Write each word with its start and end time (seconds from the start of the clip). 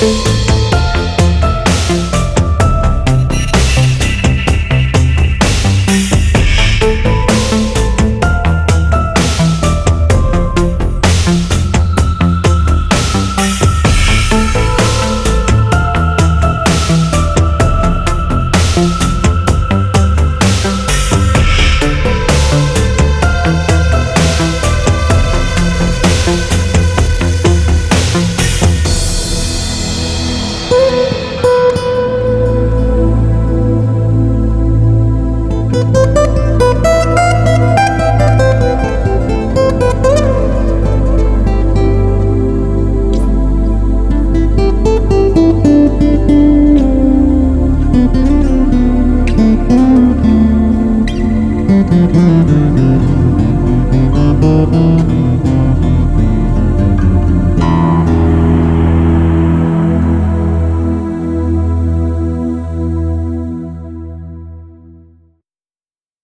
Gracias. 0.00 0.63